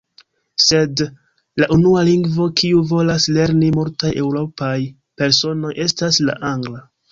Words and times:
Sed, 0.67 1.03
la 1.63 1.67
unua 1.75 2.01
lingvo 2.07 2.47
kiu 2.63 2.81
volas 2.93 3.29
lerni 3.37 3.71
multaj 3.77 4.13
eŭropaj 4.25 4.73
personoj, 5.23 5.73
estas 5.89 6.23
la 6.27 6.39
angla. 6.55 6.87